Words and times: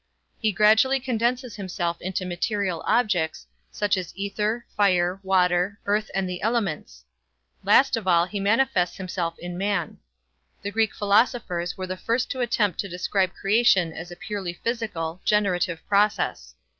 He 0.39 0.51
gradually 0.51 0.99
condenses 0.99 1.55
himself 1.57 2.01
into 2.01 2.25
material 2.25 2.81
objects, 2.87 3.45
such 3.69 3.95
as 3.97 4.15
ether, 4.17 4.65
fire, 4.75 5.19
water, 5.21 5.79
earth 5.85 6.09
and 6.15 6.27
the 6.27 6.41
elements. 6.41 7.05
Last 7.63 7.95
of 7.95 8.07
all 8.07 8.25
he 8.25 8.39
manifests 8.39 8.97
himself 8.97 9.37
in 9.37 9.59
man. 9.59 9.99
The 10.63 10.71
Greek 10.71 10.95
philosophers 10.95 11.77
were 11.77 11.85
the 11.85 11.97
first 11.97 12.31
to 12.31 12.39
attempt 12.41 12.79
to 12.79 12.89
describe 12.89 13.35
creation 13.35 13.93
as 13.93 14.09
a 14.09 14.15
purely 14.15 14.53
physical, 14.53 15.21
generative 15.23 15.87
process. 15.87 16.55